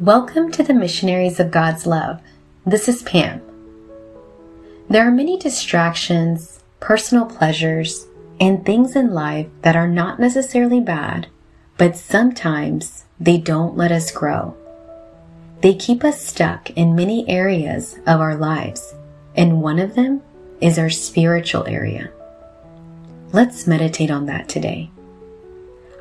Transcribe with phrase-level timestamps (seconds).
[0.00, 2.20] Welcome to the Missionaries of God's Love.
[2.64, 3.42] This is Pam.
[4.88, 8.06] There are many distractions, personal pleasures,
[8.38, 11.26] and things in life that are not necessarily bad,
[11.78, 14.56] but sometimes they don't let us grow.
[15.62, 18.94] They keep us stuck in many areas of our lives,
[19.34, 20.22] and one of them
[20.60, 22.08] is our spiritual area.
[23.32, 24.92] Let's meditate on that today.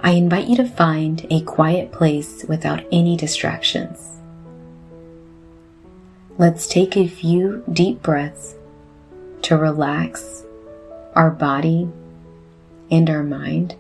[0.02, 4.17] I invite you to find a quiet place without any distractions.
[6.38, 8.55] Let's take a few deep breaths
[9.44, 10.44] to relax
[11.16, 11.89] our body
[12.91, 13.75] and our mind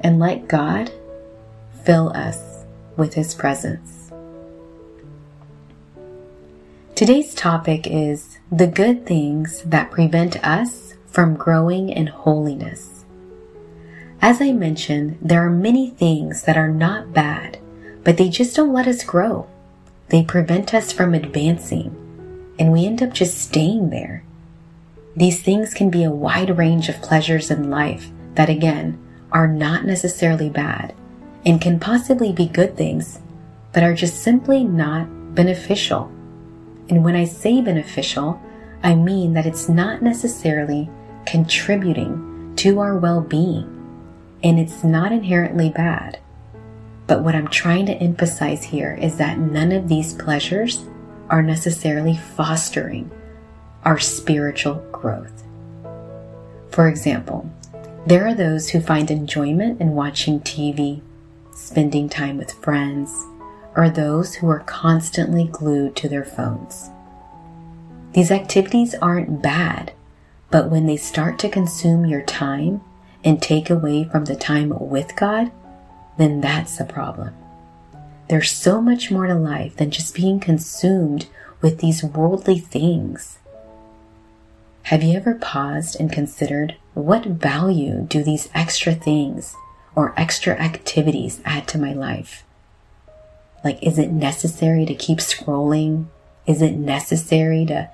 [0.00, 0.92] and let God
[1.84, 2.64] fill us
[2.96, 4.12] with His presence.
[6.94, 12.95] Today's topic is the good things that prevent us from growing in holiness.
[14.26, 17.60] As I mentioned, there are many things that are not bad,
[18.02, 19.46] but they just don't let us grow.
[20.08, 21.94] They prevent us from advancing,
[22.58, 24.24] and we end up just staying there.
[25.14, 28.98] These things can be a wide range of pleasures in life that, again,
[29.30, 30.92] are not necessarily bad
[31.44, 33.20] and can possibly be good things,
[33.72, 36.10] but are just simply not beneficial.
[36.88, 38.40] And when I say beneficial,
[38.82, 40.90] I mean that it's not necessarily
[41.26, 43.75] contributing to our well being
[44.46, 46.20] and it's not inherently bad.
[47.08, 50.86] But what I'm trying to emphasize here is that none of these pleasures
[51.28, 53.10] are necessarily fostering
[53.84, 55.42] our spiritual growth.
[56.70, 57.50] For example,
[58.06, 61.02] there are those who find enjoyment in watching TV,
[61.52, 63.10] spending time with friends,
[63.74, 66.88] or those who are constantly glued to their phones.
[68.12, 69.92] These activities aren't bad,
[70.52, 72.80] but when they start to consume your time
[73.26, 75.50] and take away from the time with God,
[76.16, 77.34] then that's the problem.
[78.28, 81.26] There's so much more to life than just being consumed
[81.60, 83.38] with these worldly things.
[84.84, 89.56] Have you ever paused and considered what value do these extra things
[89.96, 92.44] or extra activities add to my life?
[93.64, 96.06] Like, is it necessary to keep scrolling?
[96.46, 97.90] Is it necessary to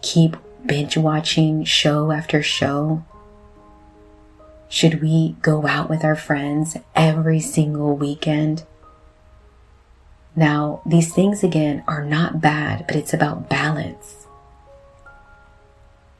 [0.00, 3.04] keep binge watching show after show?
[4.72, 8.62] Should we go out with our friends every single weekend?
[10.36, 14.28] Now, these things again are not bad, but it's about balance.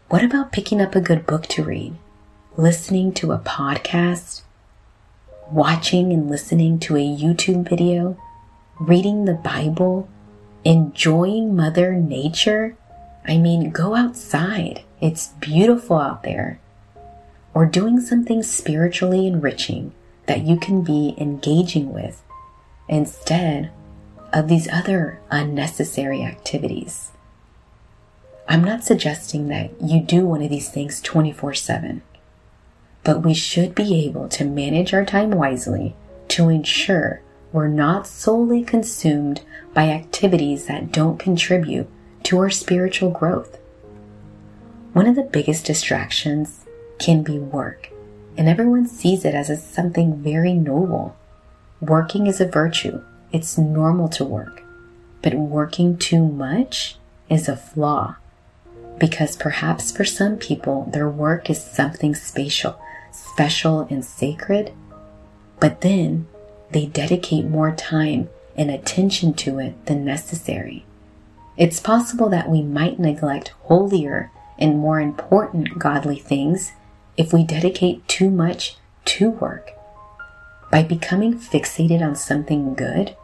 [0.09, 1.95] What about picking up a good book to read,
[2.57, 4.43] listening to a podcast,
[5.49, 8.21] watching and listening to a YouTube video,
[8.81, 10.09] reading the Bible,
[10.65, 12.77] enjoying Mother Nature?
[13.25, 14.83] I mean, go outside.
[15.01, 16.59] It's beautiful out there
[17.55, 19.93] or doing something spiritually enriching
[20.27, 22.23] that you can be engaging with
[22.89, 23.71] instead
[24.33, 27.11] of these other unnecessary activities.
[28.49, 32.03] I'm not suggesting that you do one of these things 24 7,
[33.05, 35.95] but we should be able to manage our time wisely
[36.29, 37.23] to ensure
[37.53, 39.43] we're not solely consumed
[39.75, 41.89] by activities that don't contribute
[42.25, 43.59] to our spiritual growth.
[44.93, 46.67] One of the biggest distractions
[47.01, 47.91] can be work,
[48.37, 51.17] and everyone sees it as something very noble.
[51.81, 53.03] Working is a virtue,
[53.33, 54.63] it's normal to work,
[55.23, 58.17] but working too much is a flaw.
[58.99, 62.79] Because perhaps for some people, their work is something spatial,
[63.11, 64.73] special, and sacred,
[65.59, 66.29] but then
[66.71, 70.85] they dedicate more time and attention to it than necessary.
[71.57, 76.73] It's possible that we might neglect holier and more important godly things
[77.21, 79.73] if we dedicate too much to work.
[80.71, 83.15] By becoming fixated on something good,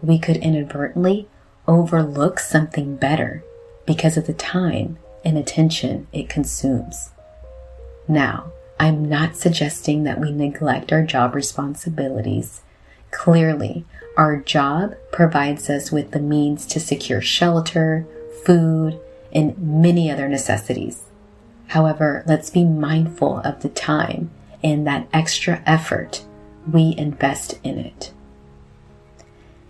[0.00, 1.28] we could inadvertently
[1.66, 3.42] overlook something better
[3.84, 7.10] because of the time and attention it consumes.
[8.06, 12.60] Now, I'm not suggesting that we neglect our job responsibilities.
[13.10, 13.84] Clearly,
[14.16, 18.06] our job provides us with the means to secure shelter,
[18.44, 19.00] food,
[19.32, 21.00] and many other necessities.
[21.72, 24.30] However, let's be mindful of the time
[24.62, 26.22] and that extra effort
[26.70, 28.12] we invest in it.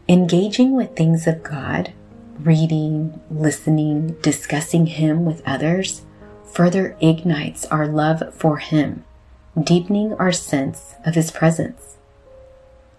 [0.08, 1.93] Engaging with things of God,
[2.40, 6.02] reading, listening, discussing Him with others,
[6.44, 9.04] further ignites our love for Him,
[9.62, 11.99] deepening our sense of His presence.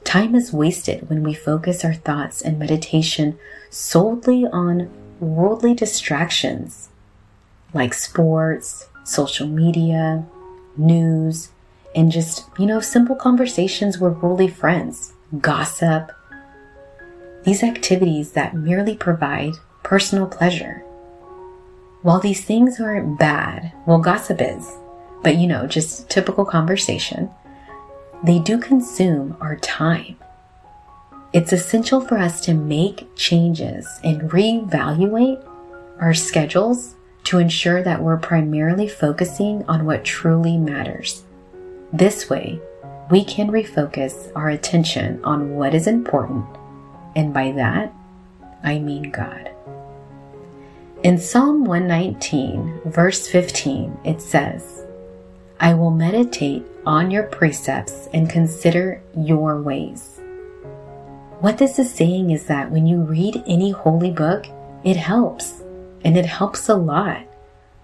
[0.05, 3.38] Time is wasted when we focus our thoughts and meditation
[3.69, 4.89] solely on
[5.19, 6.88] worldly distractions
[7.73, 10.25] like sports, social media,
[10.77, 11.50] news,
[11.95, 16.11] and just, you know, simple conversations with worldly friends, gossip.
[17.44, 19.53] these activities that merely provide
[19.83, 20.79] personal pleasure.
[22.01, 24.69] While these things aren't bad, well, gossip is,
[25.23, 27.29] but you know, just typical conversation,
[28.23, 30.17] they do consume our time.
[31.33, 35.44] It's essential for us to make changes and reevaluate
[36.00, 36.95] our schedules
[37.25, 41.24] to ensure that we're primarily focusing on what truly matters.
[41.92, 42.60] This way,
[43.10, 46.46] we can refocus our attention on what is important,
[47.16, 47.94] and by that,
[48.64, 49.52] I mean God.
[51.04, 54.86] In Psalm 119, verse 15, it says,
[55.60, 60.20] I will meditate on your precepts and consider your ways.
[61.40, 64.46] What this is saying is that when you read any holy book,
[64.84, 65.62] it helps,
[66.03, 67.25] and it helps a lot.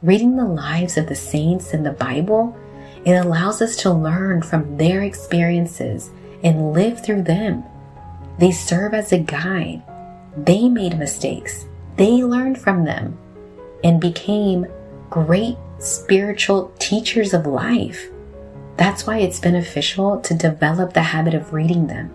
[0.02, 2.58] Reading the lives of the saints in the Bible,
[3.06, 6.10] it allows us to learn from their experiences
[6.44, 7.64] and live through them.
[8.38, 9.82] They serve as a guide.
[10.38, 11.66] They made mistakes
[12.00, 13.18] they learned from them
[13.84, 14.66] and became
[15.10, 18.08] great spiritual teachers of life.
[18.78, 22.10] That's why it's beneficial to develop the habit of reading them,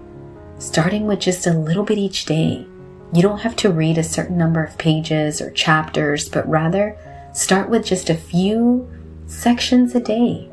[0.59, 2.67] starting with just a little bit each day.
[3.13, 6.97] You don't have to read a certain number of pages or chapters, but rather
[7.33, 8.89] start with just a few
[9.27, 10.51] sections a day.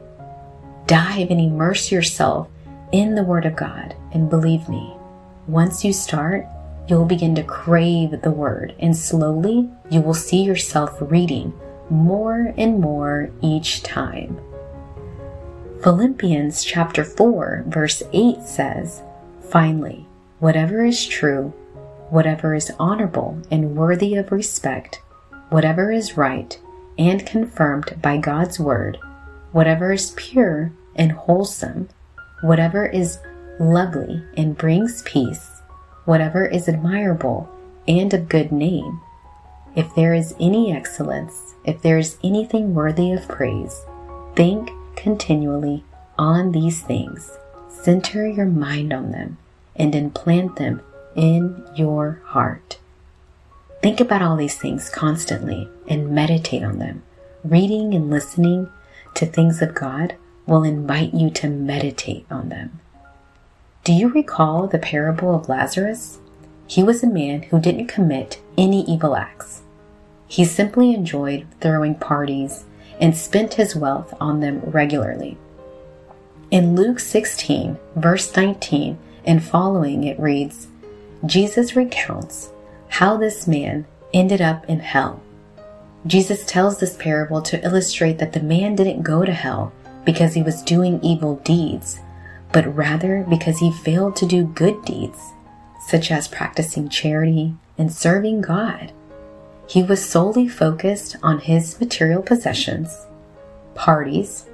[0.85, 2.49] Dive and immerse yourself
[2.91, 4.93] in the Word of God, and believe me,
[5.47, 6.45] once you start,
[6.87, 11.53] you'll begin to crave the word, and slowly you will see yourself reading
[11.89, 14.39] more and more each time.
[15.81, 19.01] Philippians chapter 4 verse 8 says,
[19.49, 20.05] Finally,
[20.39, 21.53] whatever is true,
[22.11, 25.01] whatever is honorable and worthy of respect,
[25.49, 26.59] whatever is right
[26.99, 28.97] and confirmed by God's word,
[29.53, 31.87] whatever is pure and wholesome,
[32.41, 33.19] whatever is
[33.61, 35.61] lovely and brings peace,
[36.03, 37.49] whatever is admirable
[37.87, 38.99] and of good name.
[39.73, 43.85] If there is any excellence, if there is anything worthy of praise,
[44.35, 45.85] think continually
[46.17, 47.31] on these things.
[47.69, 49.37] Center your mind on them
[49.77, 50.81] and implant them
[51.15, 52.79] in your heart.
[53.81, 57.03] Think about all these things constantly and meditate on them.
[57.43, 58.69] Reading and listening
[59.15, 60.15] to things of God
[60.45, 62.79] will invite you to meditate on them.
[63.83, 66.19] Do you recall the parable of Lazarus?
[66.67, 69.63] He was a man who didn't commit any evil acts.
[70.27, 72.65] He simply enjoyed throwing parties
[72.99, 75.37] and spent his wealth on them regularly.
[76.51, 80.67] In Luke 16, verse 19 and following, it reads
[81.25, 82.51] Jesus recounts
[82.87, 85.21] how this man ended up in hell.
[86.07, 89.71] Jesus tells this parable to illustrate that the man didn't go to hell
[90.03, 91.99] because he was doing evil deeds
[92.51, 95.19] but rather because he failed to do good deeds,
[95.87, 98.91] such as practicing charity and serving God.
[99.67, 103.07] He was solely focused on his material possessions,
[103.73, 104.45] parties,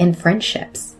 [0.00, 0.96] and friendships.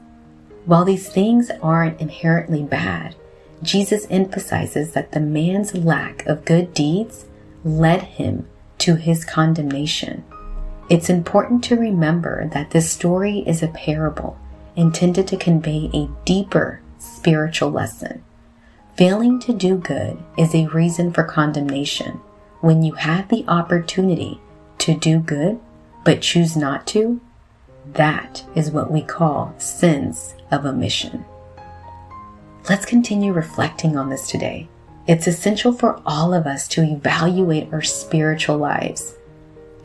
[0.65, 3.17] While these things aren't inherently bad,
[3.63, 7.27] Jesus emphasizes that the man's lack of good deeds
[7.65, 10.25] led him to his condemnation.
[10.89, 14.39] It's important to remember that this story is a parable
[14.77, 18.23] intended to convey a deeper spiritual lesson.
[18.97, 22.21] Failing to do good is a reason for condemnation
[22.61, 24.41] when you have the opportunity
[24.79, 25.61] to do good
[26.05, 27.21] but choose not to.
[27.93, 31.25] That is what we call sins of omission.
[32.69, 34.69] Let's continue reflecting on this today.
[35.07, 39.17] It's essential for all of us to evaluate our spiritual lives.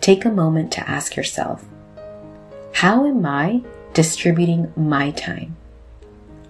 [0.01, 1.63] Take a moment to ask yourself,
[2.73, 3.61] how am I
[3.93, 5.55] distributing my time?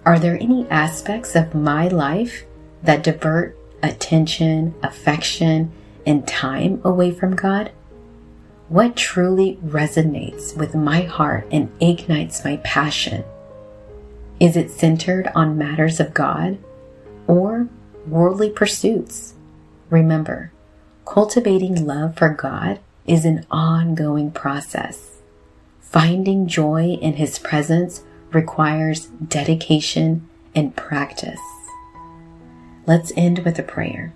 [0.04, 2.44] Are there any aspects of my life
[2.82, 5.70] that divert attention, affection,
[6.04, 7.70] and time away from God?
[8.68, 13.22] What truly resonates with my heart and ignites my passion?
[14.44, 16.58] Is it centered on matters of God
[17.26, 17.66] or
[18.06, 19.32] worldly pursuits?
[19.88, 20.52] Remember,
[21.06, 25.22] cultivating love for God is an ongoing process.
[25.80, 31.40] Finding joy in His presence requires dedication and practice.
[32.84, 34.12] Let's end with a prayer.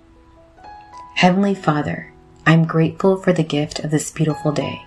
[1.15, 2.13] Heavenly Father,
[2.45, 4.85] I'm grateful for the gift of this beautiful day.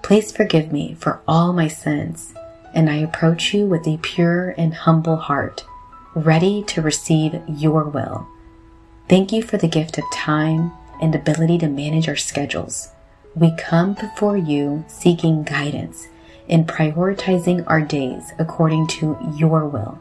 [0.00, 2.32] Please forgive me for all my sins,
[2.74, 5.64] and I approach you with a pure and humble heart,
[6.14, 8.26] ready to receive your will.
[9.08, 12.88] Thank you for the gift of time and ability to manage our schedules.
[13.34, 16.08] We come before you seeking guidance
[16.48, 19.98] in prioritizing our days according to your will.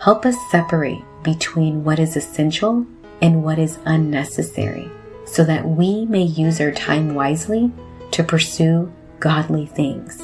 [0.00, 2.86] Help us separate between what is essential
[3.20, 4.90] and what is unnecessary
[5.26, 7.70] so that we may use our time wisely
[8.10, 10.20] to pursue godly things.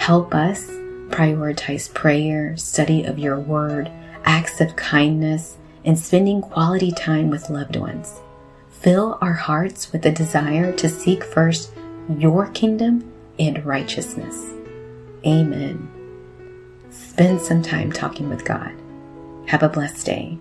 [0.00, 0.68] Help us
[1.12, 3.90] prioritize prayer, study of your word,
[4.24, 8.20] acts of kindness, and spending quality time with loved ones.
[8.70, 11.72] Fill our hearts with a desire to seek first
[12.18, 14.36] your kingdom and righteousness.
[15.24, 15.88] Amen.
[16.90, 18.72] Spend some time talking with God.
[19.46, 20.38] Have a blessed day.